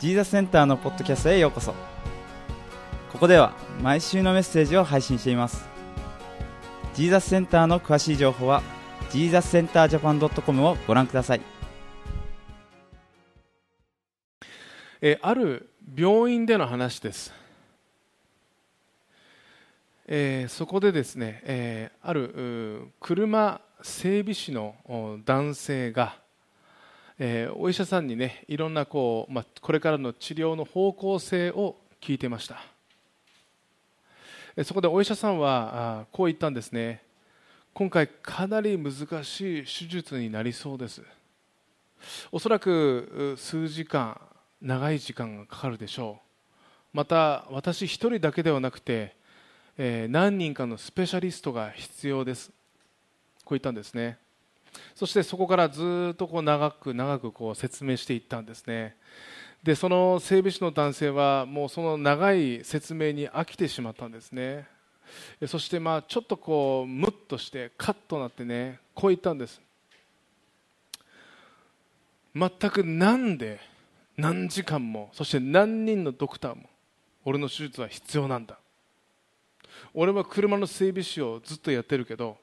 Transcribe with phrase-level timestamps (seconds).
[0.00, 1.74] ジーザスセンターのポッドキャストへようこそ。
[3.12, 5.68] ここでは毎週のメッセージを配信しています。
[6.94, 8.62] ジーザスセンターの詳しい情報は
[9.10, 11.42] ジーザスセンタージャパン .com をご覧ください。
[15.02, 17.34] えある病院での話です、
[20.06, 24.76] えーそこでですね、えーある車整備士の
[25.26, 26.16] 男性が、
[27.22, 32.64] えーお医者さんにねいろんなこう、まあ、これからの治療の方向性を聞いてました。
[34.64, 37.02] そこでお医者さんはあこう言ったんですね。
[37.74, 41.02] 今回かなり難しい手術になりそうです。
[42.32, 44.18] おそらく数時間
[44.62, 46.20] 長い時間がかかるでしょ
[46.94, 46.96] う。
[46.96, 49.14] また私一人だけではなくて、
[49.76, 52.48] えー何人かのスペシャリストが必要です。
[53.44, 54.16] こう言ったんですね。
[54.94, 58.96] そしてそこからずっとこう長く長くこう説明していったんですね。
[59.62, 64.66] でその整備士の男性はもうその長い説明に飽きてしまったんですね。
[65.46, 69.60] そしてまあちょっとこうムッとしてカッとなってねこう言ったんです。
[72.34, 73.60] 全くなんで
[74.16, 76.62] 何時間もそして何人のドクターも
[77.24, 78.58] 俺の手術は必要なんだ。
[79.94, 82.36] 俺は車の整備士をずっとやってるけど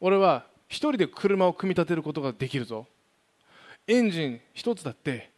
[0.00, 2.86] 俺は一人で車を組み立てることができるぞ。
[3.88, 5.30] エンジン一つだって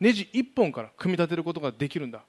[0.00, 2.22] ネジ一本から組み立てることができるんだ。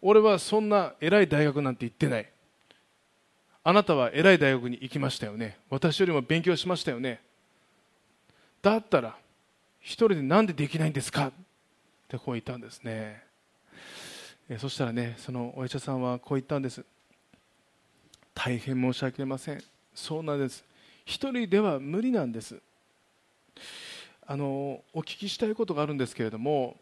[0.00, 2.28] 俺はそんな偉い大学なんて行ってない。
[3.62, 5.58] あなたは偉い大学に行きましたよね。
[5.68, 7.20] 私よりも勉強しましたよね。
[8.62, 9.16] だったら
[9.80, 11.28] 一人でなんでできないんですか？
[11.28, 11.32] っ
[12.08, 13.22] てこう言ったんですね。
[14.58, 16.82] そしたらねそのお医者さんはこう言ったんです。
[18.34, 19.62] 大変申し訳ありません。
[19.94, 20.64] そうなんです。
[21.06, 22.60] 一人では無理なんです。
[24.26, 26.76] あのお聞きしたいことがあるんですけれども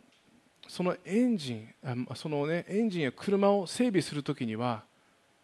[0.67, 4.83] そのエンジンそのねエンジンや車を整備するときには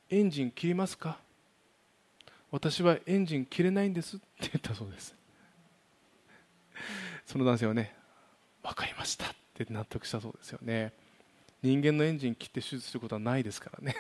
[0.09, 1.19] エンジン切りますか？
[2.51, 5.15] 私はエンジン切れないんですって言ったそうです。
[7.27, 7.95] その男性はね
[8.63, 10.93] 分かりましたって納得したそうですよね。
[11.63, 13.95] 人間のエンジン切って手術することはないですからね。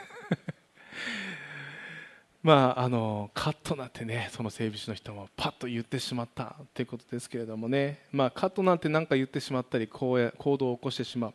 [2.42, 11.34] まああのカッとなってねその整備士の人もパッと言ってしまったということですけれどもね、まあ、カットなんて何か言ってしまったり行為行動を起こしてしまう。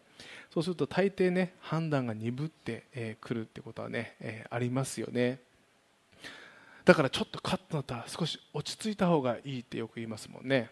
[0.51, 5.39] そうすると大抵ね判断が鈍ってく、えー、るってことはね、えーありますよね。
[6.85, 10.69] だからちょっとカッとなったら少し落ち着いた方がいいってよく言いますもんね。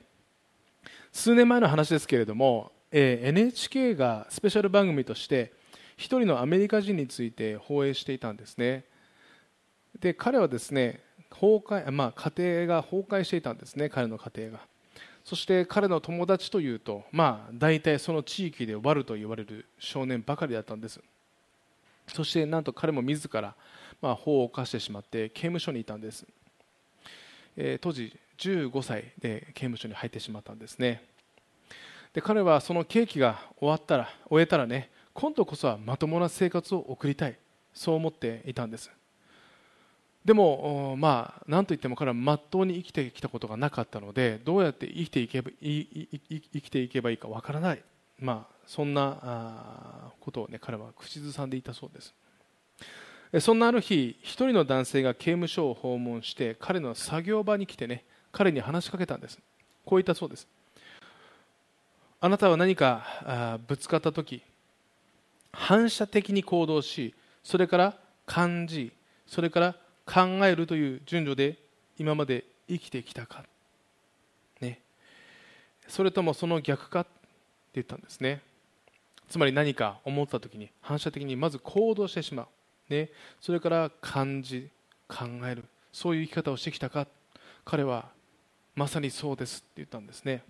[1.12, 5.54] 数年前の話ですけれども、えー NHK がスペシャル番組として
[5.98, 8.86] 一人のアメリカ人について放映していたんですね。
[10.00, 14.60] で彼はですね崩壊、まあ、家庭が崩壊していたんですね彼の家庭が。
[15.24, 21.00] そして彼の友達というと、まあ、大体その地域で悪と言われる少年ばかりだったんです。
[22.08, 23.56] そしてなんと彼も自ら、
[24.02, 26.26] まあ、法を犯してしまって刑務所にいたんです、
[27.56, 31.04] えー当時15歳で刑務所に入ってしまったんですね。
[32.12, 37.38] で彼はその刑期が終わったら終えたらね今度こそはまともな生活を送りたい。
[37.74, 38.92] そう思っていたんです。
[40.26, 46.22] でもまあ何といっても彼はまっとうに生きてきたことがなかったのでどうやって生きていけばいい
[46.54, 47.84] 生きていけばいいかわからない。
[48.20, 52.14] まあそんなことをね彼は口ずさんでいたそうです。
[53.42, 59.38] そんなある日一人の男性が刑務所を訪問して彼の作業場に来てね彼に話しかけたんです。
[59.86, 60.48] こう言ったそうです。
[62.22, 64.42] あなたは何かあぶつかった時
[65.52, 67.14] 反射的に行動し
[67.44, 68.94] それから感じ
[69.28, 69.76] それから
[70.06, 71.58] 考えるという順序で
[71.98, 73.44] 今まで生きてきたか、
[74.62, 74.80] ね、
[75.88, 77.10] それともその逆かって
[77.76, 78.42] 言ったんですね。
[79.30, 82.48] つまり何か思った時に反射的にまず行動してしまう、
[82.94, 83.10] ね、
[83.42, 84.70] それから感じ
[85.08, 85.66] 考える。
[85.92, 87.08] そういう生き方をしてきたか。
[87.66, 88.10] 彼は
[88.76, 90.44] まさにそうですって言ったんですね。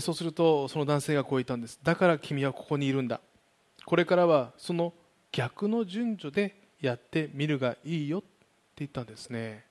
[0.00, 3.20] そうするとその男性がこう言ったんですだから君はここにいるんだ。
[3.84, 4.92] これからはその
[5.32, 8.26] 逆の順序でやってみるがいいよって
[8.78, 9.64] 言ったんですね。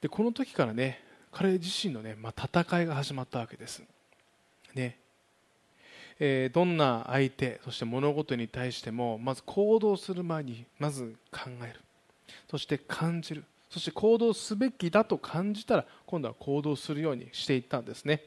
[0.00, 3.82] でこの時からね彼自身のね、まあ、戦いが始まったわけです。
[4.74, 4.96] ね。
[6.18, 11.80] えーどんな相手そして物事に対してもまず行動する前にまず考える。
[12.50, 13.44] そして感じる。
[13.70, 18.22] そして行動すべきだと感じたら今度は行動するようにしていったんですね。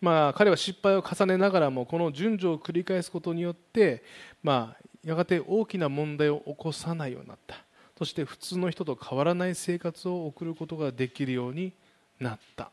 [0.00, 4.02] まあ、彼は失敗を重ねながらもこの順序を繰り返すことによって、
[4.42, 7.56] まあ、やがて大きな問題を起こさないようになった。
[7.96, 11.72] そして普通の人と変わらない生活を送ることができるように
[12.20, 12.70] なった、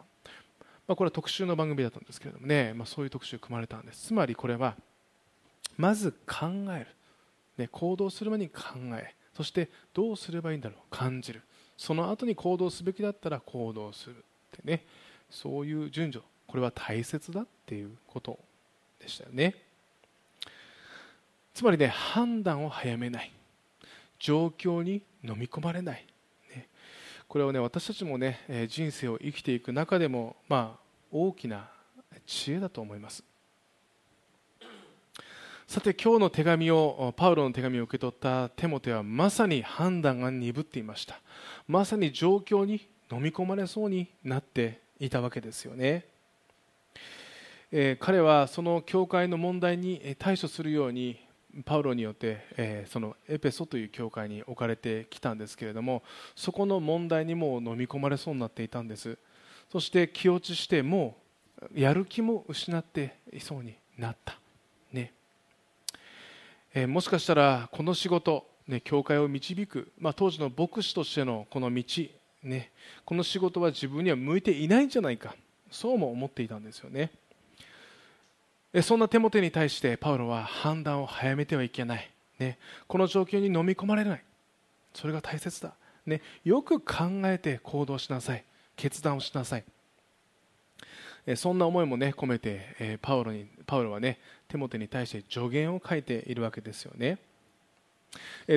[0.86, 4.08] まあ、これは特集の番組だったんですけれどもね、まあ、そういう特集組まれたんです。
[4.08, 4.76] つまりこれは
[5.78, 6.48] まず考
[6.78, 6.88] える、
[7.58, 10.80] ね、行動する前に考えそしてどうすればいいんだろう。
[10.90, 11.42] 感じる。
[11.78, 14.20] その後に行動すべきだったら行動するっ
[14.52, 14.84] てね。
[15.30, 16.26] そういう順序。
[16.48, 18.40] これは大切だっていうこと
[19.02, 19.56] でしたよね。
[21.56, 23.32] つまりね判断を早めない。
[24.20, 26.06] 状況に飲み込まれない、
[26.56, 26.68] ね、
[27.28, 30.80] これはね私たちもね人生を生きていく中でもまあ
[31.12, 31.68] 大きな
[32.26, 33.24] 知恵だと思います。
[35.68, 41.20] さて今日の手紙をパウロの手紙を受け取ったテモテはまさに判断が鈍っていました。
[41.68, 46.06] まさに状況に飲み込まれそうになっていたわけですよね、
[47.72, 51.25] えー、彼はその教会の問題に対処するように
[51.64, 56.04] パウロによって、えー、そのエペソという教会に置かれてきたんですけれども
[56.36, 59.18] そこの問題にも飲み込まれそうになっていたんです。
[59.72, 61.18] そして気落ちしても
[61.74, 64.38] うやる気も失っていそうになった。
[64.92, 65.14] ね。
[66.74, 71.84] えー、もしかしたらこの仕事、ね、教会を導く、まあ、当時の牧師としてのこの道、
[72.44, 72.72] ね、
[73.06, 75.36] この仕事は自分には向いていないんじゃないか。
[75.72, 77.12] そうも思っていたんですよね。
[78.82, 82.58] そんな手元に対してパウロは判断を早めてはいけない、ね、
[82.88, 84.24] この状況に飲み込まれない。
[84.94, 85.74] それが大切だ、
[86.06, 88.44] ね、よく考えて行動しなさい。
[88.76, 89.64] 決断をしなさい。
[91.36, 97.18] そんな思いもね込めてパウロにパウロはねテモテに対して助言を書いているわけですよね。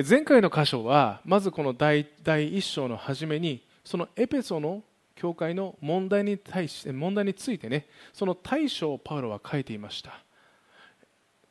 [0.07, 4.83] 前回の箇所はまずこの第第1章の初めにそのエペソの
[5.19, 10.23] 教会の問題に対して問題についてねその対処をパウロは書いていました。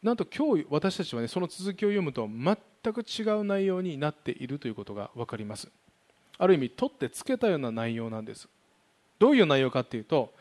[0.02, 2.56] なんと今日私たちはねその続きを読むと全
[2.94, 5.68] く違う内容になっているということが分かります。
[6.38, 8.48] ある意味取ってつけたような内容なんです。
[9.18, 10.32] どういう内容かというと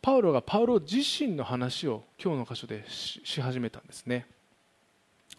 [0.00, 4.26] パウロがパウロ自身の話を今日の箇所でし始めたんですね。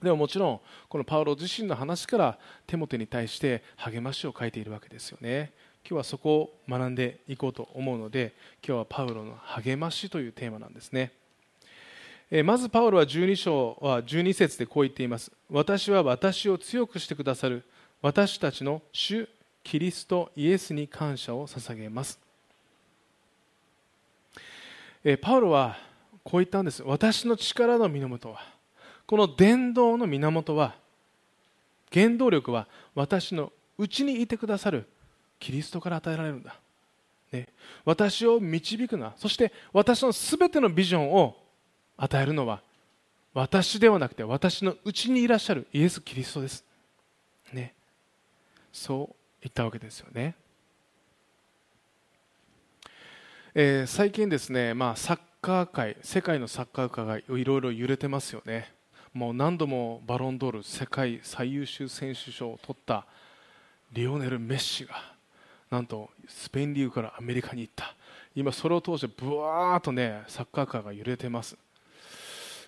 [0.01, 0.59] でももちろん
[0.89, 5.53] このパウロ自身の話からテモテに対して励ましを書いているわけですよね。
[5.83, 8.33] 今日はそこを学んでいこうと思うので
[8.65, 11.11] 今日はパウロの励ましというテーマなんですね。
[12.43, 15.31] まずパウロは12章は12節でこう言っています。
[15.49, 17.63] 私は私を強くしてくださる。
[18.01, 19.27] 私たちの主
[19.63, 22.19] キリストイエスに感謝を捧げます。
[25.21, 25.77] パウロは
[26.23, 26.83] こう言ったんです。
[26.83, 28.41] 私の力の源は。
[29.07, 30.75] この伝道の源は
[31.91, 34.87] 原動力は私のうちにいてくださる
[35.39, 36.55] キリストから与えられるんだ、
[37.31, 37.47] ね、
[37.85, 39.13] 私を導くな。
[39.17, 41.35] そして私のすべてのビジョンを
[41.97, 42.61] 与えるのは
[43.33, 46.65] 私ではなくて私のうちにいらっしゃるイエス・キリストです、
[47.53, 47.73] ね、
[48.71, 50.35] そう言ったわけですよね。
[53.55, 58.71] えー、最近ですね、まあ、サッカー界世界のサッカー界がいろいろ揺れてますよね。
[59.13, 63.07] もう何度もバロンドール世界最優秀選手賞を取った
[63.91, 65.18] リオネル・メッシが
[65.69, 67.95] なんとスペインリーグからアメリカに行った。
[68.35, 71.57] 今それを通してブワーッとねサッカー界が揺れてます、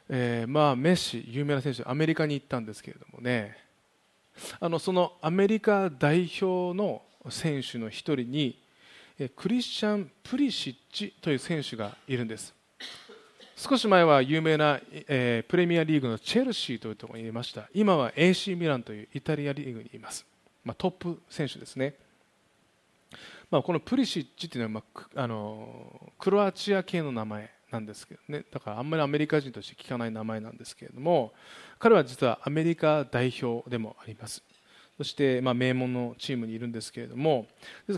[0.09, 3.57] えー、まあメッシ有名な選手アメリカに行ったんですけれどもね。
[4.59, 8.59] あのそのアメリカ代表の選手の一人に
[9.35, 12.53] クリスチャン・プリシッチという選手がいるんです。
[13.55, 17.69] 少し前は有名な、えー、プレミアリーグのチェルシーというところにいました。
[17.75, 20.25] 今は AC ミランというイタリアリーグにいます、
[20.63, 21.93] まあ、トップ選手ですね、
[23.51, 28.45] まあ、このプリシッチというのは、まあ、あのクロアチア系の名前なんですけどね。
[28.49, 31.33] だからあんまりアメリカ人として聞かない名前なんですけれども
[31.77, 34.41] 彼は実はアメリカ代表でもあります。
[34.97, 37.47] そして、まあ、名門のチームにいるんですけれども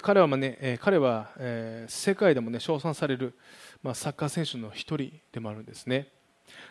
[0.02, 3.38] 彼は,、まね、彼は、え、世界でも、ね、称賛される、
[3.82, 6.08] まあ、サッカー選手の一人でもあるんですね。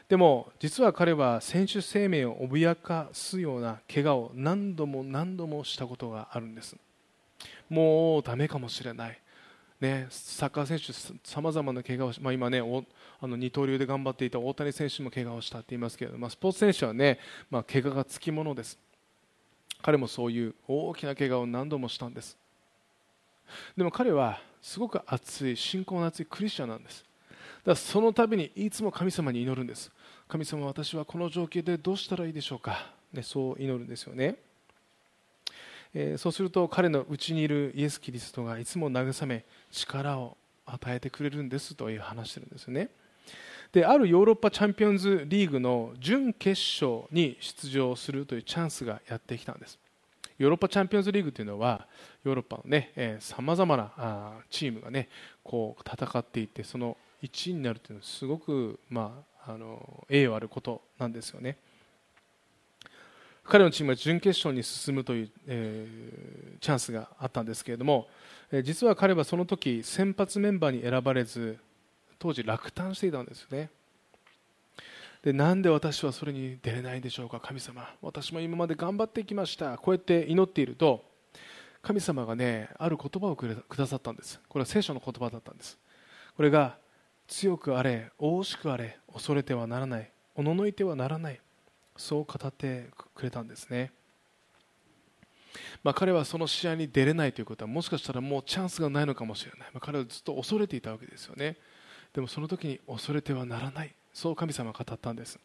[0.08, 6.76] でも実は彼は選手生命を脅かすような怪我を何度も何度もしたことがあるんです。
[7.72, 9.18] もうダメかもしれない。
[9.80, 10.92] ね、サッカー選手、
[11.28, 17.18] さまざまな怪我をし、まあ、今ねあの二刀流で頑張っていた大谷選手も怪我をしたって言いますけれども、まあ、スポーツ選手はね、
[17.50, 18.78] まあ、怪我がつきものです。
[19.80, 22.36] 彼もそういう大きな怪我を何度もしたんです。
[23.76, 27.00] でも彼はすごく熱い信仰の熱いクリスチャンなんです。
[27.00, 29.90] だからその度にいつも神様に祈るんです。
[30.28, 34.36] 神様私はこの状況でどうしたらいいでしょうか、ね、そう祈るんですよね、
[35.94, 42.88] え、そうすると彼のうちにいるイエス・キリストがいつも慰め力を与えてくれるんですという話してるんですよね
[43.72, 49.78] であるヨーロッパチャンピオンズリーグの準決勝に出場するというチャンスがやってきたんです
[50.38, 51.86] ヨーロッパチャンピオンズリーグというのは
[52.24, 55.08] ヨーロッパのさまざまなチームがね
[55.42, 61.56] こう戦っていてその1位になるというのはすごく、まあ、あの栄誉あることなんですよね。
[63.44, 68.08] 彼のチームは準決勝に進むという、えー、チャンスがあったんですけれども、
[68.50, 71.58] えー、実は彼はその時先発メンバーに選ばれず
[72.18, 73.68] 当時落胆していたんですよね。
[75.22, 77.38] でなんで私はそれに出れないんでしょうか？
[77.40, 79.76] 神様私も今まで頑張ってきました。
[79.78, 81.04] こうやって祈っていると
[81.80, 84.40] 神様がねある言葉をくださったんです。
[84.48, 85.78] これは聖書の言葉だったんです。
[86.36, 86.76] これが
[87.28, 91.40] 強くあれ大しくあれ恐れてはならないおののいてはならない。
[92.02, 93.92] そう語ってくれたんですね、
[95.84, 101.56] まあ、彼はその試合に出れないということはもしかしたらもうチャンスがないのかもしれない、まあ、彼はずっと恐れていたわけですよね。
[102.12, 103.94] でもその時に恐れてはならない。
[104.12, 105.38] そう神様が語ったんです、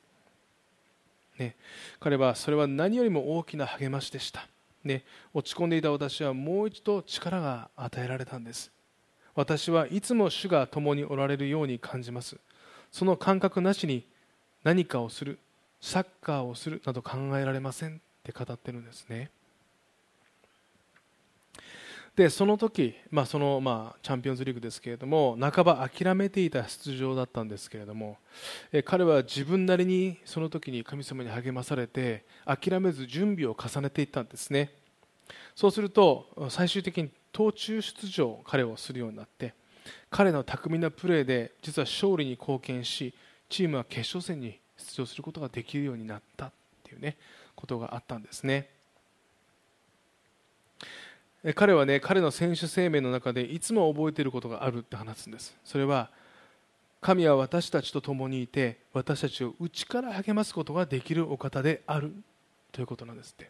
[1.38, 1.56] ね、
[2.02, 4.46] 彼はそれは何よりも大きな励ましでした、
[4.84, 8.72] ね、落ち込んでいた私はもう一度力が与えられたんです。
[9.36, 12.38] 私はいつも主が共におられるように感じます。
[12.92, 14.06] その感覚なしに
[14.64, 15.40] 何かをする。
[15.82, 19.30] サッカーをするなど考えられませんって語ってるんですね。
[22.16, 28.18] でその時、まあそのまあ、チャンピオンズリーグですけれども半ば諦めていた出場だったんですけれども
[28.72, 34.72] え彼は自分なりにその時に神様に励まされて諦めず準備を重ねていったんですね。
[35.56, 39.54] そうすると最終的に途中出場彼をするようになって
[40.10, 43.14] 彼の巧みなプレーで実は勝利に貢献し
[43.48, 46.52] チームは決勝戦に出場することができるようになったっ
[46.84, 47.18] ていうね
[47.56, 48.70] ことがあったんですね。
[51.56, 55.56] 彼はね彼の選手生命の中でいつも覚えていることがあるって話すんです。
[55.64, 56.10] それは
[57.00, 62.12] 神は私たちと共にいて私たちを内から励ますことができるお方である
[62.72, 63.50] ということなんですって。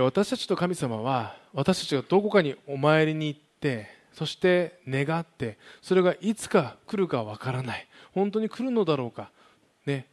[0.00, 7.86] 私たちと神様は私たちがどこかにお参りに行ってそして願ってそれがいつか来るかわからない。
[8.12, 9.30] 本当に来るのだろうか。
[9.86, 10.06] ね。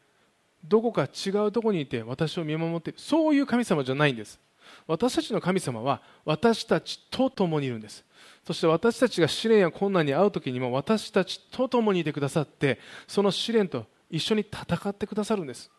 [0.63, 4.39] どこか違うところにいて私を見守っているそういう神様じゃないんです。
[4.88, 8.03] 私たちの神様は私たちと共にいるんです。
[8.46, 15.72] そして私たちが試練や困難に遭う時にも私たちと共にいてくださってその試練と一緒に戦ってくださるんです。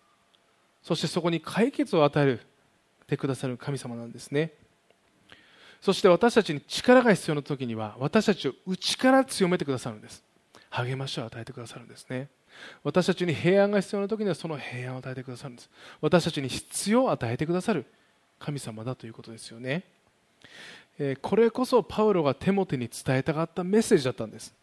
[0.82, 2.38] そしてそこに解決を与え
[3.06, 4.52] てくださる神様なんですね。
[5.80, 10.22] そして私たちに力が必要な時には私たちを内から強めてくださるんです。
[10.70, 12.28] 励ましを与えてくださるんですね。
[12.82, 15.70] 私たちに平安が必要な時にはその平安を与えてくださるんです。
[16.00, 17.84] 私たちに必要を与えてくださる
[18.38, 19.84] 神様だということですよね、
[21.22, 24.54] これこそパウロがテモテに伝えたかったメッセージだったんです。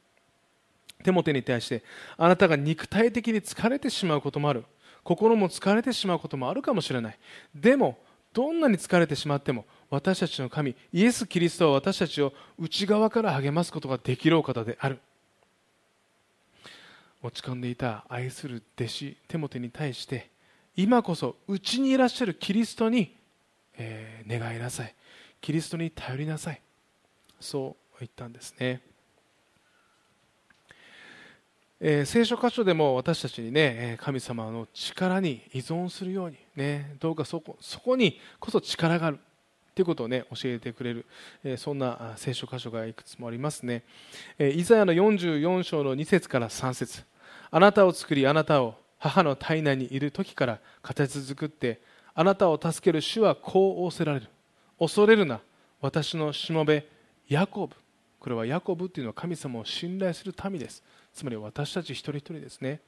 [1.04, 1.84] テモテに対して
[2.18, 4.66] あなたが肉体的に疲れてしまうこともある。
[5.04, 7.20] 心も疲れてしまうこともあるかもしれない。
[7.56, 7.98] でも
[8.34, 15.00] どんなに疲れてしまっても私たちの神イエス・キリストは私たちを内側から励ますことができるお方である。
[17.24, 20.30] 落ち込んでいた愛する弟子テモテに対して
[20.76, 23.18] 今こそ内にいらっしゃるキリストに
[23.78, 24.94] えー、願いなさい。
[25.40, 26.62] キリストに頼りなさい。
[27.40, 28.82] そう言ったんですね、
[31.80, 39.20] えー、聖書箇所でも私たちにね神様の力に依存するように、ね、どうかそこそこにこそ力がある。
[39.78, 41.06] ということをね教えてくれる、
[41.44, 43.84] え、そんな聖書箇所がいくつもありますね、
[44.40, 47.04] え、イザヤの44章の2節から3節。
[47.52, 51.80] あなたを作りあなたを母の体内にいる時から形作って
[52.16, 54.30] あなたを助ける主はこう仰せられる。
[54.80, 55.42] 恐れるな
[55.80, 56.88] 私のしもべ
[57.30, 57.76] ヤコブ。
[58.20, 60.82] これはヤコブというのは神様を信頼する民です。
[61.14, 62.80] つまり私たち一人一人ですね。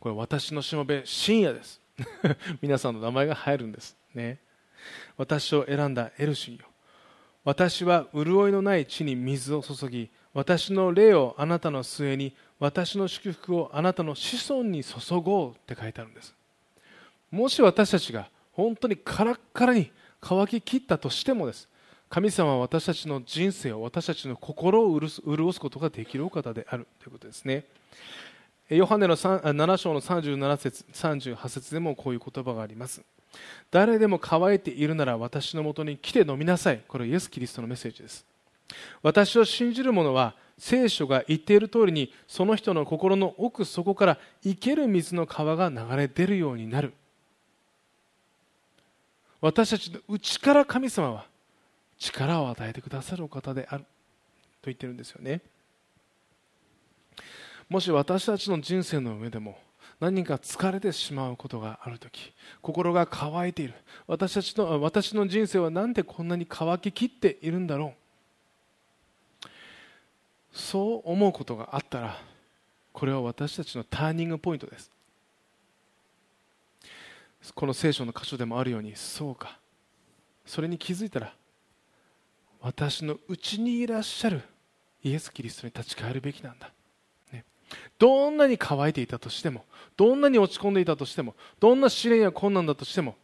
[0.00, 1.80] これ私のしもべ深夜です。
[2.60, 4.38] 皆さんの名前が入るんですね。
[5.16, 6.64] 私を選んだエルシンよ。
[7.44, 16.34] 私は潤いのない地に水を注ぎ私の霊をあなたの末に私の祝福をあなたの子孫に注ごうって書いてあるんです。
[17.30, 21.68] もし私たちが本当にカラッカラに乾ききったとしてもです。
[22.08, 26.86] 神様は私たちの人生を私たちの心を潤すことができるお方である。
[27.00, 27.64] ということですね。
[28.68, 33.02] ヨハネの7章の37節38節でもこういう言葉があります。
[33.70, 36.82] 誰でも乾いているなら私のもとに来て飲みなさい。
[36.86, 38.24] これイエス・キリストのメッセージです。
[39.02, 46.92] 私を信じる者は聖書が言っている通りにその人の心の奥底から生ける水の川が流れ出るようになる。
[49.40, 51.26] 私たちの内から神様は
[51.98, 53.82] 力を与えてくださるお方である。
[53.82, 53.86] と
[54.66, 55.40] 言ってるんですよね。
[57.68, 59.58] もし私たちの人生の上でも
[60.02, 63.74] 何か疲れてしまうことがある時心が乾いている。
[64.08, 67.94] 私たちの私の人生は何でこんなに乾ききっているんだろ
[69.44, 69.48] う。
[70.52, 72.18] そう思うことがあったら
[72.92, 74.90] これは私たちのターニングポイントです。
[77.54, 79.56] この聖書の箇所でもあるようにそうか。
[80.44, 81.32] それに気づいたら
[82.60, 84.42] 私のうちにいらっしゃる
[85.04, 86.72] イエス・キリストに立ち返るべきなんだ、
[87.98, 89.64] どんなに乾いていたとしても
[89.96, 93.16] どんなに落ち込んでいたとしてもどんな試練や困難だとしても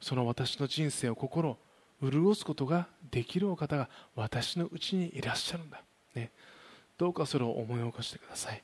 [0.00, 1.56] その私の人生を心
[2.02, 5.82] 潤すことができるお方が私のうちにいらっしゃるんだ、
[6.14, 6.30] ね、
[6.98, 8.62] どうかそれを思い起こしてください。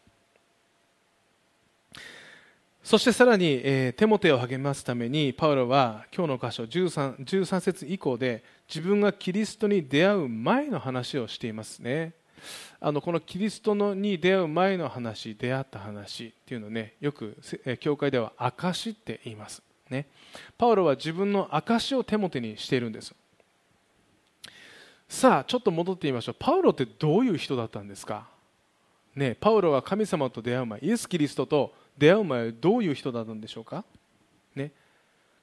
[2.83, 12.13] そしてさらに、えー、テモテを励ますためにパウロは今日の箇所 13, 13節以降で自分がキリストに出会う前の話をしていますね。
[12.81, 17.37] あのこのキリストのに出会う前の話出会った話っていうのをねよく
[17.81, 19.63] 教会では証って言います。
[19.91, 20.07] ね。
[20.57, 23.15] パウロは自分の証をテモテにしているんです
[25.09, 26.37] さあちょっと戻ってみましょう。
[26.39, 28.27] パウロってどういう人だったんですか？
[29.15, 33.85] ねパウロは神様と出会う前イエス・キリストと出会う前どういう人だったんでしょうか、
[34.55, 34.73] ね、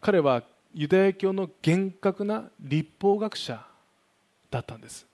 [0.01, 0.41] 彼は
[0.73, 3.63] ユダヤ教の厳格な立法学者
[4.49, 5.05] だったんです。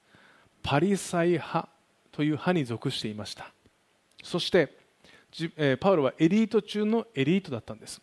[0.63, 1.67] パリサイ派
[2.15, 3.51] という派に属していました。
[4.23, 4.69] そして
[5.81, 8.01] パウロはエリート中のエリートだったんです、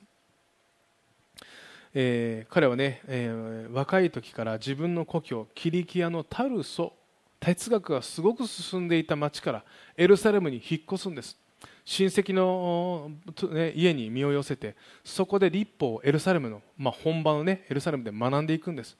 [1.95, 6.93] えー、彼はね、えー、若い時から自分の故郷キリキアのタルソ
[7.41, 9.65] 哲学がすごく進んでいた町から
[9.97, 11.39] エルサレムに引っ越すんです。
[11.87, 13.11] 親戚の、
[13.51, 18.97] ね、家に身を寄せてそこで立法をエルサレムの、まあ、本場の、ね、エルサレムで学んでいくんです。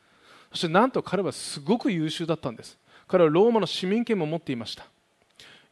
[0.51, 2.79] そしてなんと彼はすごく優秀だったんです。
[3.07, 4.87] 彼はローマの市民権も持っていました。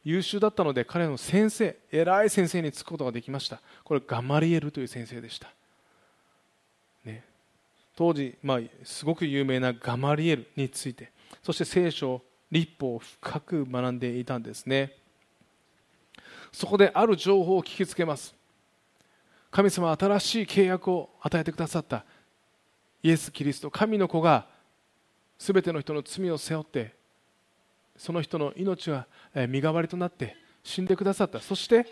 [0.03, 3.61] 優秀だったので彼の先生偉い先生につくことができました。
[3.83, 5.51] これガマリエルという先生でした、
[7.05, 7.23] ね、
[7.95, 11.11] 当時、まあ、すごく有名なガマリエルについて
[11.43, 14.93] そして聖書立法を深く学んでいたんですね。
[16.51, 18.35] そこである情報を聞きつけます。
[19.49, 22.03] 神様は新しい契約を与えてくださった。
[23.03, 24.47] イエス・キリスト神の子が
[25.37, 26.93] 全ての人の罪を背負って
[28.01, 29.05] その人の命は
[29.47, 31.39] 身代わりとなって死んでくださった。
[31.39, 31.85] そして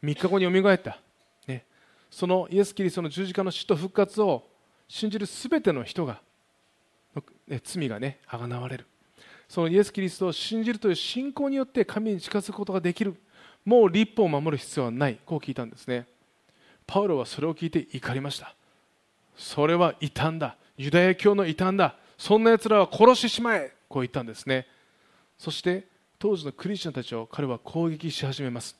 [0.00, 1.00] 3日後によみがえった、
[1.48, 1.64] ね、
[2.08, 4.44] そのイエス・キリストの十字架の死と復活を
[4.86, 6.20] 信じる全ての人が
[7.64, 8.86] 罪がねあがなわれる。
[9.48, 13.16] そのイエス・キリストを信じるという信仰によって神に近づくことができる。
[13.64, 15.18] もう立法を守る必要はない。
[15.26, 16.06] こう聞いたんですね。
[16.86, 18.54] パウロはそれを聞いて怒りました。
[19.36, 20.56] それは異端だ。
[20.76, 21.96] ユダヤ教の異端だ。
[22.16, 23.74] そんな奴らは殺してしまえ。
[23.88, 24.68] こう言ったんですね。
[25.40, 25.86] そして
[26.18, 28.76] 当時のクリスチャンたちを彼は攻撃し始めます。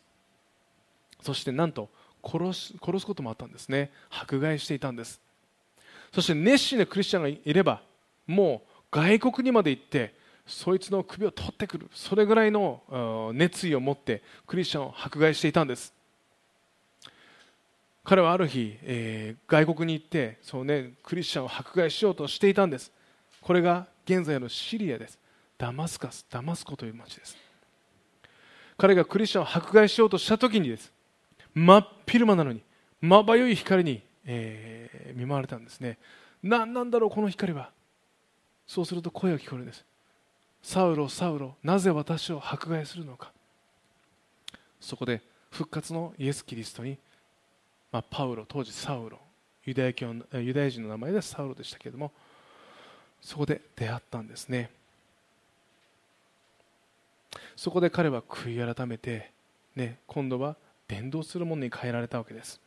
[1.23, 1.89] そしてなんと
[2.23, 3.91] 殺す殺すこともあったんですね。
[4.11, 5.23] 迫害していたんです。
[6.13, 7.81] そして熱心なクリスチャンがいれば
[8.27, 10.15] もう外国にまで行って
[10.47, 11.89] そいつの首を取ってくる。
[11.95, 15.95] それぐらいの熱意を持ってクリスチャンを迫害していたんです。
[18.05, 22.93] 彼はある日、えー、外国に行ってそう、ね、クリスチャンを迫害しようとしていたんです。
[23.41, 25.20] これが現在のシリアです。
[25.61, 27.37] ダマスカスダマスコという町です。
[28.79, 30.91] 彼がクリスチャンを迫害しようとした時にです。
[31.55, 32.63] 真っ昼間なのに
[33.03, 35.99] まばゆい光に、えー、見舞われたんですね。
[36.43, 37.71] 何なんだろうこの光は。
[38.67, 39.85] そうすると声が聞こえるんです。
[40.63, 43.31] サウロサウロなぜ私を迫害するのか。
[44.81, 45.21] そこで
[45.51, 46.97] 復活のイエス・キリストに、
[47.93, 49.19] まあ、パウロ当時サウロ
[49.67, 52.13] ユダヤ教ユダヤ人の名前でサウロでしたけれども
[53.21, 54.71] そこで出会ったんですね。
[57.61, 59.33] そこで彼は悔い改めて、
[59.77, 60.57] ね、今度は
[60.89, 62.59] 伝道する者に変えられたわけです。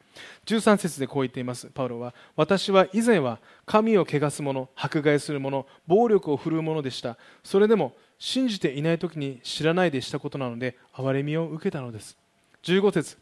[0.45, 1.71] 13節でこう言っています。
[1.73, 7.17] パウロは私は以前は神を汚す者迫害する者暴力を振るう者でした。
[7.43, 12.15] それでも信じていない時に知らないでしたことなので憐れみを受けたのです。
[12.62, 13.17] 15節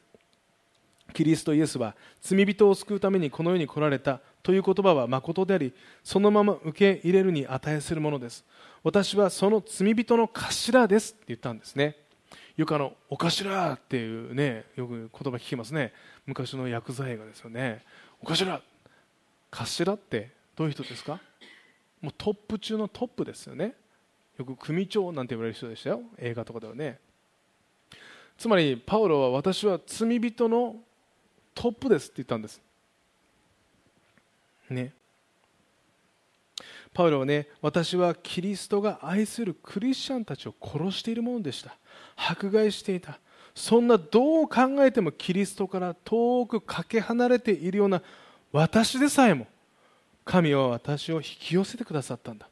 [1.13, 8.43] キリストイエスは罪人を救うためにこの世に来られたという言葉は誠でありそのまま受け入れるに値するものです。
[8.83, 11.95] 私はその罪人の頭ですって言ったんですね。
[12.57, 15.93] よくあのお頭っていうねよく言葉聞きますね。
[16.25, 17.83] 昔の薬剤映画ですよね。
[18.21, 18.61] お頭
[19.51, 21.19] 頭ってどういう人ですか？
[22.01, 23.75] もうトップ中のトップですよね。
[24.37, 26.01] よく組長なんて言われる人でしたよ。
[26.17, 26.99] 映画とかではね。
[28.37, 30.77] つまりパウロは私は罪人の
[31.53, 32.59] トップですって言ったんです。
[34.69, 34.93] ね。
[36.93, 41.77] パウロはね私はキリストが愛するクリスチャンたちを殺しているものでした。
[42.15, 43.19] 迫害していた。
[43.55, 48.01] そんなどう考えてもキリストから遠くかけ離れているような
[48.51, 49.47] 私でさえも
[50.23, 52.47] 神は私を引き寄せてくださったんだ。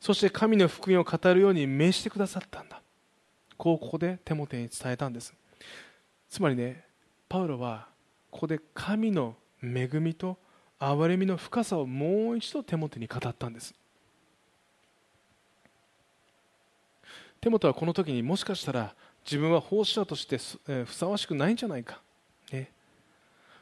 [0.00, 2.80] そして神の福音を語るように命じてくださったんだ。
[3.56, 5.32] こうここでテモテに伝えたんです。
[6.28, 6.84] つまりね
[7.28, 7.88] パウロは
[8.30, 10.36] ここで神の恵みと
[10.84, 13.74] 憐れみの深さをもう一度手元に語ったんです。
[17.40, 18.94] 手元はこの時にもしかしたら
[19.24, 20.38] 自分は奉仕者として
[20.84, 22.00] ふさわしくないんじゃないか、
[22.52, 22.70] ね、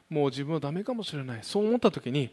[0.09, 1.39] もう自分はダメかもしれない。
[1.43, 2.29] そう思った時に、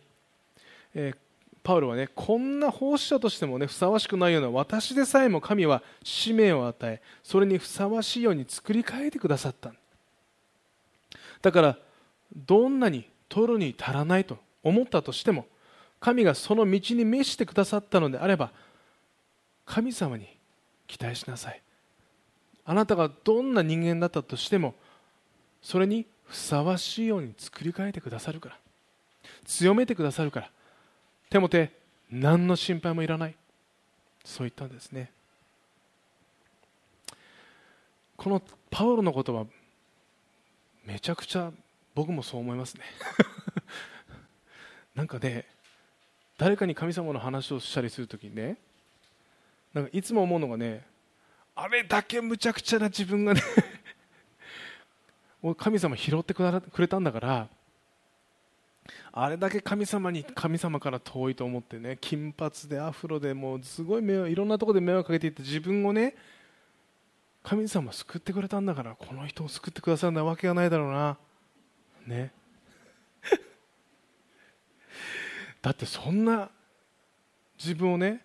[0.95, 1.17] えー、
[1.63, 9.73] パウロはねこんな奉仕者としてもねふさわしくないような私でさえも神は使命を与えそれにふさわしいように作り変えてくださった。
[11.43, 11.79] だから
[12.35, 15.47] どんなに取るに足らないと思ったとしても
[16.01, 18.51] 神がその道に召してくださったのであれば
[19.67, 20.27] 神様に
[20.87, 21.63] 期待しなさい。
[22.65, 24.75] あなたがどんな人間だったとしても
[25.63, 28.59] それにふさわしいように作り変えてくださるから
[29.45, 30.51] 強めてくださるから
[31.29, 31.73] 手もて
[32.11, 33.35] 何の心配もいらない。
[34.25, 35.11] そう言ったんですね。
[38.17, 39.47] このパウロの言葉
[40.85, 41.51] めちゃくちゃ
[41.95, 42.83] 僕もそう思いますね。
[45.01, 45.47] なんかね
[46.37, 48.59] 誰かに神様の話をしたりするときにね
[49.73, 50.85] なんかいつも思うのがね
[51.57, 53.41] あれだけむちゃくちゃな自分がね
[55.57, 56.43] 神様拾ってく
[56.79, 57.49] れたんだから
[59.11, 66.15] あれだけ神様に神様から遠いと思ってね金髪でアフロでもうすごい迷惑いろんなところで迷惑かけていって自分をね
[67.43, 71.17] 神様救ってくれたんだからこの人を救ってくださるなわけがないだろうな。
[72.07, 72.33] ね。
[75.63, 76.51] だってそんな
[77.59, 78.21] 自分をね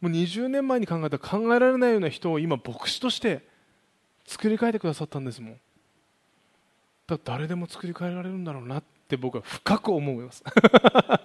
[0.00, 3.42] もう20年前に考えたら考えられないような人を今牧師として
[4.26, 5.60] 作り変えてくださったんですもん。
[7.06, 10.42] だ誰でも作り変えられるんだろうなって僕は深く思います。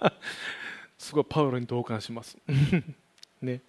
[0.98, 2.38] すごいパウロに同感します。
[3.42, 3.60] ね。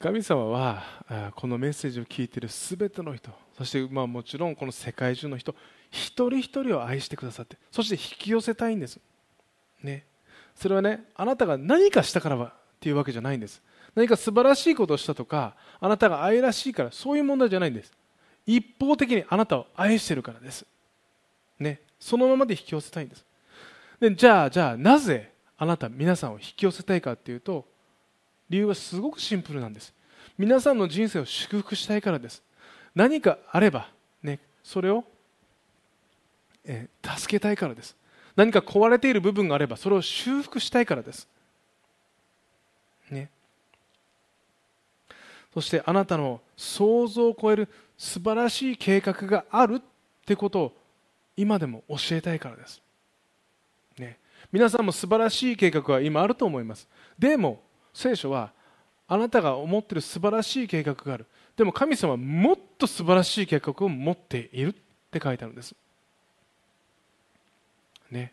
[0.00, 0.82] 神様は
[1.34, 5.54] このメッセージを聞いている全ての人そしてまあもちろんこの世界中の人
[5.90, 9.00] 一人一人を愛してくださってそして引き寄せたいんです、
[9.82, 10.04] ね、
[10.54, 12.46] それはねあなたが何かしたからは
[12.78, 13.60] っていうわけじゃないんです。
[13.96, 17.92] 何か素晴らしいことをしたとかあなたが愛らしいからそういう問題じゃないんです。
[18.46, 20.64] 一方的にあなたを愛してるからです、
[21.58, 23.24] ね、そのままで引き寄せたいんです。
[23.98, 27.66] でじゃあじゃあなぜあなた皆さんを引き寄せたいかっていうと
[28.48, 29.92] 理由はすごくシンプルなんです。
[30.36, 32.42] 皆さんの人生を祝福したいからです。
[32.94, 33.88] 何かあれば、
[34.22, 35.04] ね、それを、
[36.64, 37.96] えー、助けたいからです。
[38.36, 41.28] 何か壊れている部分があればそれを修復したいからです。
[43.10, 43.30] ね。
[45.52, 49.82] そしてあなたの想像を超える素晴らしい計画があるっ
[50.24, 50.72] てことを
[51.36, 52.82] 今でも教えたいからです、
[53.98, 54.18] ね、
[54.52, 56.86] 皆さんも素晴らしい計画は今あると思います。
[57.18, 57.60] でも
[57.92, 58.52] 聖書は
[59.06, 61.26] あなたが思っている素晴らしい計画がある。
[61.56, 64.72] でも神様はもっと素晴らしい計画を持っているっ
[65.10, 65.74] て書いてあるんです。
[68.10, 68.32] ね。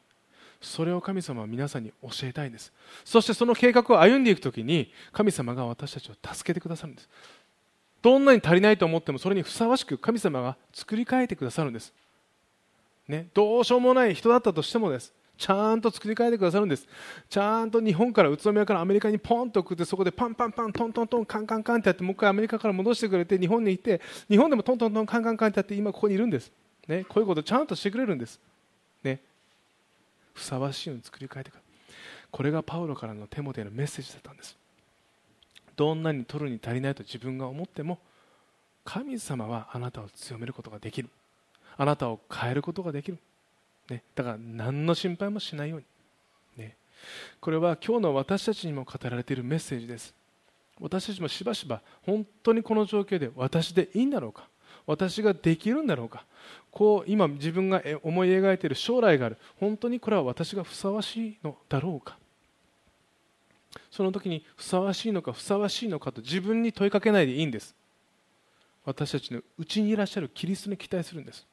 [0.61, 2.71] それを神様は皆さんに教えたいんです。
[3.03, 7.09] そしてその計画を歩んでいくときに神様が私たちを助けてくださるんです。
[8.05, 11.91] どんなに足りないと思ってもそれにふさわしく神様が作り変えてくださるんです、
[13.07, 15.11] ね、どうしようもない人だったとしてもです。
[15.37, 16.87] ちゃんと作り変えてくださるんです。
[17.29, 26.51] ちゃんと日本から宇都宮からアメリカにポンと送ってそこでパンパンパントントントンカンカンカンってやってもう一回アメリカから戻してくれて日本に行って日本でもトントントンカンカンカンってやって今ここにいるんです、
[26.87, 28.39] ね、こういうことちゃんとしてくれるんです、
[29.03, 29.19] ね、
[30.33, 31.59] ふさわしいように作り変えてくる
[32.35, 34.57] これがパウロからのテモテのメッセージだったんです。
[35.77, 37.97] どんなに取るに足りないと自分が思っても
[38.83, 41.09] 神様はあなたを強めることができる。
[41.77, 43.17] あなたを変えることができる。
[43.89, 45.79] ね、だから何の心配もしないよう
[46.57, 46.75] に、ね、
[47.39, 50.13] これは今日の私たちにも語られているメッセージです。
[50.79, 54.47] 私たちもしばしば本当にこの状況で私でいいんだろうか。
[54.85, 56.25] 私ができるんだろうか。
[56.71, 59.37] こう今自分が思い描いている将来がある。
[59.59, 62.17] 本当にこれは私がふさわしいのだろうか。
[63.91, 67.73] その時にふさわしいのかふさわしいのかと自分に問いかけないでいいんです。
[68.83, 71.45] 私たちのうちにいらっしゃるキリストに期待するんです。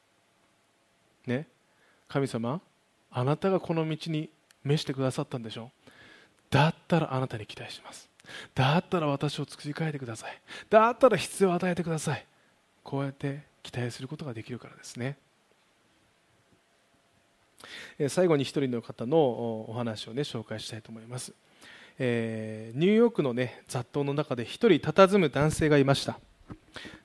[1.25, 1.47] ね。
[2.13, 2.61] 神様
[3.09, 4.29] あなたがこの道に
[4.63, 5.71] 召してくださったんでしょ
[6.51, 8.07] だったらあなたに期待します。
[8.53, 10.39] だったら私を作り変えてください。
[10.69, 12.23] だったら必要を与えてください。
[12.83, 15.17] こうやって期待することができるからですね。
[18.09, 21.33] 最後に一人の方のお話をね紹介したいと思います、
[21.97, 26.19] えー、ニューヨークのね雑踏の中で一人佇む男性がいました。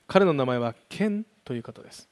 [0.06, 2.08] 彼の名前はケンという方です、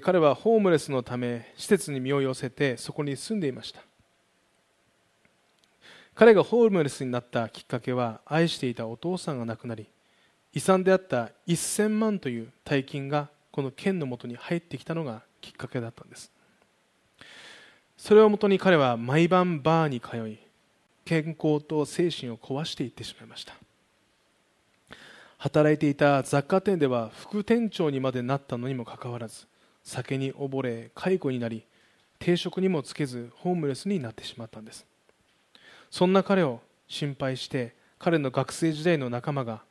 [0.00, 3.80] 彼はホームレスのため施設に身を寄せてそこに住んでいました。
[6.14, 9.86] 彼がホームレスになったきっかけは愛していたお父さんが亡くなり
[10.52, 16.30] 遺産であった1000万という大金がこの県のもとに入ってきたのがきっかけだったんです。
[17.96, 20.38] それをもとに彼は毎晩バーに通い
[21.04, 23.54] 健康と精神を壊していってしまいました。
[25.38, 29.46] 働いていた雑貨店では副店長にまでなったのにもかかわらず
[29.82, 31.64] 酒に溺れ解雇になり
[32.18, 34.86] 定職にもつけずホームレスになってしまったんです。
[35.90, 39.62] そんな彼を心配して彼の学生時代の仲間が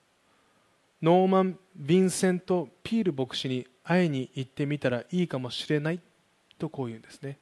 [1.01, 5.99] ノーマン・ヴィンセント・ピール牧師に会いに行ってみたらいいかもしれない
[6.59, 7.37] とこう言うんですね。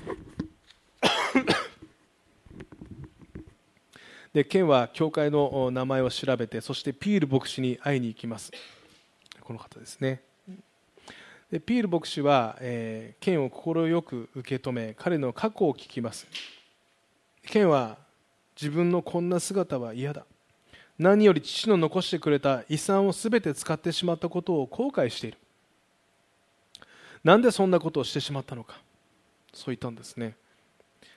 [4.34, 8.52] でケンは教会の名前を調べてそしてピール牧師に会いに行きます。
[9.40, 10.22] この方ですね。
[11.50, 16.26] でピール牧師は、えー、ケンを快く受け止め彼の過去を聞きます。
[17.46, 17.98] ケンは
[18.60, 20.24] 自分のこんな姿は嫌だ。
[20.98, 25.38] 何より父の残してくれた遺産を全て使ってしまったことを後悔している。
[27.24, 28.80] なんでそんなことをしてしまったのか。
[29.52, 30.36] そう言ったんですね。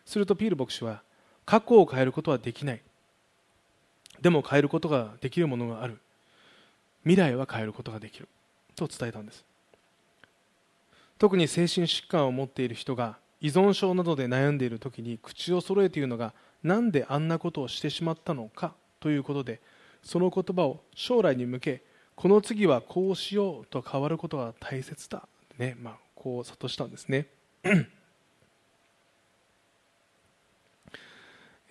[0.05, 1.03] するとピール牧師は
[1.45, 2.81] 過去を変えることはできない。
[4.21, 5.99] でも変えることができるものがある。
[7.03, 8.27] 未来は変えることができる。
[8.75, 9.43] と伝えたんです。
[11.17, 19.59] 特に精神疾患を持っている人が依存症などで悩んでいる時に口を揃えて言うのがなんであんなことをしてしまったのかということで
[20.01, 21.83] その言葉を将来に向け
[22.15, 27.27] この次はこうしようと変わることが大切だ、ねまあ、こう諭したんですね、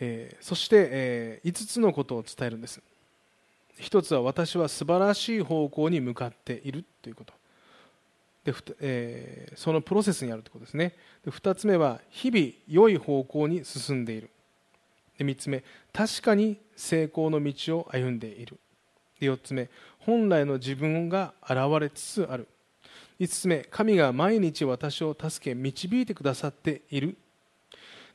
[0.00, 2.83] えー、そして、えー、5つのことを伝えるんです。
[3.78, 7.33] 一つは私は素晴らしい方向に向かっているということ。
[8.44, 10.96] で、えー、そのプロセスにあるということですね。
[11.24, 14.31] で2つ目は日々良い方向に進んでいる。
[15.18, 18.59] で3つ目確かに成功の道を歩んでいる。
[19.20, 22.48] で4つ目本来の自分が現れつつある。
[23.20, 27.16] 5つ目神が毎日私を助け導いてくださっている。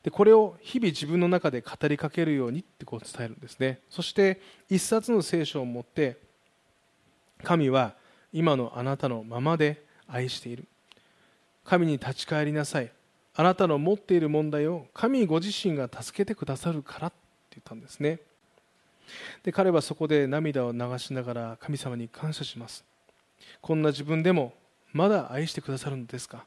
[0.02, 3.80] でこれを日々自分の中で語りかけるようにってこう伝えるんですね。
[3.88, 6.18] そして一冊の聖書を持って
[7.42, 7.94] 神は
[8.32, 10.64] 今のあなたのままで愛している。
[11.64, 12.90] 神に立ち返りなさい。
[13.36, 17.16] あなたの持っている問題を神ご自身が助けてくださるからって
[17.50, 18.18] 言ったんですね。
[19.42, 22.84] で彼はそこで涙を流しながら神様に感謝します。
[23.60, 24.54] こんな自分でも
[24.92, 26.46] まだ愛してくださるのですか？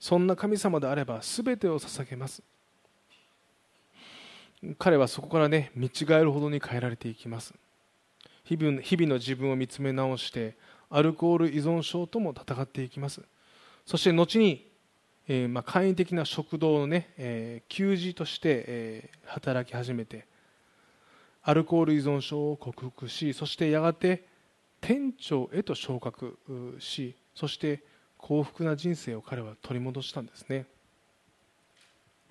[0.00, 2.42] そんな神様であれば全てを捧げます。
[4.78, 7.54] 彼はそこからね見違えるほどに変えられていきます。
[8.44, 10.56] 日々の自分を見つめ直して
[10.96, 13.20] アルコール依存症とも戦っていきます。
[13.84, 14.70] そして後に、
[15.26, 20.24] えー、まあ、簡易的な食堂のね、えー、給仕として、えー、働き始めて
[21.42, 24.24] アルコール依存症を克服しそしてやがて
[24.80, 26.38] 店長へと昇格
[26.78, 27.82] しそして
[28.18, 30.66] 幸福な人生を彼は取り戻したんですね。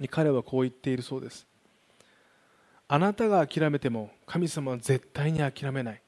[0.10, 1.45] 彼はこう言っているそうです。
[2.88, 6.02] あなたが諦めても神様は絶対に諦めない。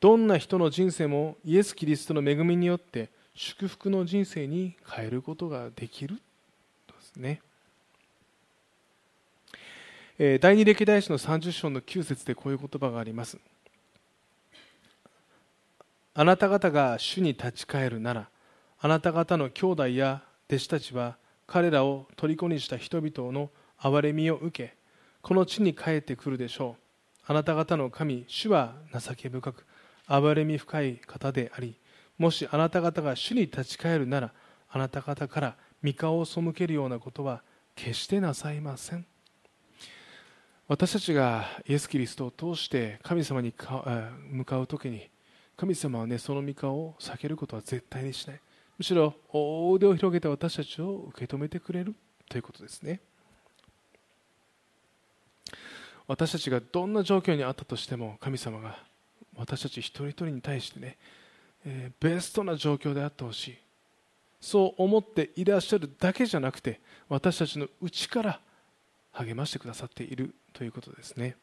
[0.00, 6.16] どんな人の人生もイエス・キリストの恵みによって祝福の人生に変えることができる？
[6.16, 6.22] で
[7.00, 7.40] すね。
[10.40, 13.38] 第二歴代史の30章の9節でこういう言葉があります。
[16.14, 18.28] あなた方が主に立ち返るなら
[18.80, 24.74] あなた方の兄弟や弟子たちは彼らを虜にした人々の憐れみを受け
[25.20, 26.82] この地に帰ってくるでしょう。
[27.26, 29.66] あなた方の神主は情け深く
[30.08, 31.76] 憐れみ深い方であり
[32.18, 34.32] もしあなた方が主に立ち返るなら
[34.70, 37.42] あなた方から御顔を背けるようなことは
[37.74, 39.06] 決してなさいません。
[40.68, 43.54] 私たちがイエス・キリストを通して神様に
[44.30, 45.08] 向かう時に
[45.56, 48.40] 神様はねその御顔を避けることは絶対にしない。
[48.78, 51.94] むしろ大腕を広げて私たちを受け止めてくれる。
[52.28, 53.00] ということですね。
[56.08, 58.78] 私たちがどんな状況にあったとしても神様が
[59.36, 60.96] 私たち一人一人に対してね、
[61.64, 63.58] えー、ベストな状況であってほしい。
[64.40, 68.40] そう思っていらっしゃるだけじゃなくて私たちの内から
[69.12, 71.36] 励ましてくださっているということですね、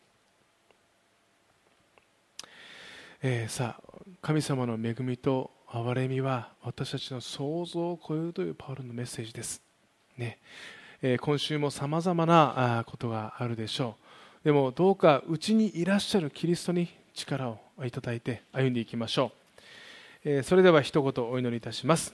[3.23, 9.59] えー、さあ神様の恵みと憐れみは私たちの想像を超えるというパウロのメッセージです、
[10.17, 10.37] ね。
[11.01, 13.95] えー、今週もさまざまなことがあるでしょ
[14.43, 14.45] う。
[14.45, 19.31] でもどうかうちにいらっしゃるキリストに力をいただいて歩んでいきましょ
[20.25, 22.13] う、えー、それでは一言お祈りいたします。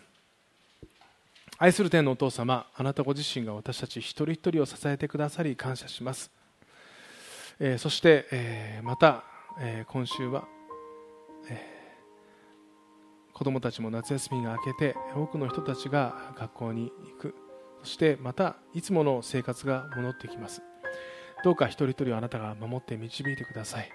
[1.58, 6.32] 愛する天のお父様あなたご自身が私たち一人一人を支えてくださり感謝します、
[7.60, 9.26] えー、そして、えー、また、
[9.60, 10.48] え今週は、
[11.50, 11.80] え
[13.34, 17.36] 子どもたちも夏休みが明けて多くの人たちが学校に行く。
[17.84, 20.62] そしてまたいつもの生活が戻ってきます。
[21.44, 23.90] どうか一人一人をあなたが守って導いてください、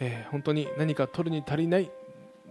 [0.00, 1.90] えー、本当に何か取るに足りない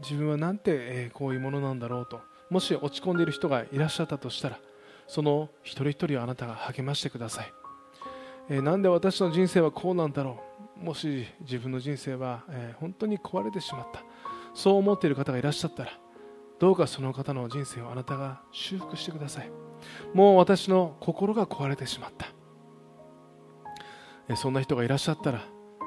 [0.02, 2.20] 自分はなんて、えー、こういうものなんだろうと。
[2.50, 4.60] もし落ち込んでいる人がいらっしゃったとしたら
[5.08, 7.52] その一人一人をあなたが励ましてください、
[8.50, 10.40] えー、なんで私の人生はこうなんだろ
[10.80, 10.84] う。
[10.84, 14.04] もし自分の人生は、えー、本当に壊れてしまった。
[14.54, 15.92] そう思っている方がいらっしゃったら
[16.60, 19.50] どうかその方の人生をあなたが修復してください。
[20.14, 22.28] もう私の心が壊れてしまった。
[24.36, 25.42] そんな人がいらっしゃったら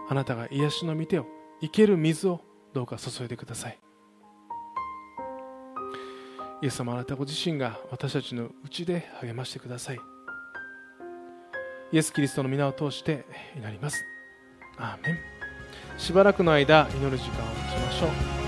[0.09, 1.27] あなたが癒しの御手を
[1.61, 2.40] 生ける水を
[2.73, 3.79] どうか注いでください。
[6.61, 9.99] イエス様あなたご自身が私たちのうちで励ましてください。
[11.92, 13.25] イエス・キリストの皆を通して
[13.57, 14.05] 祈ります。
[14.77, 15.18] アーメン。
[15.99, 18.07] しばらくの間祈る時間を持ちましょ
[18.44, 18.47] う。